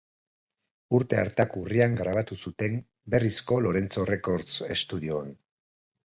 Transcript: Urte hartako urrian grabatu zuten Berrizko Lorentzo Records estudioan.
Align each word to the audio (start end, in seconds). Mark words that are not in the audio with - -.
Urte 0.99 1.17
hartako 1.23 1.59
urrian 1.65 1.97
grabatu 1.99 2.37
zuten 2.49 2.79
Berrizko 3.15 3.59
Lorentzo 3.65 4.05
Records 4.11 4.49
estudioan. 4.77 5.29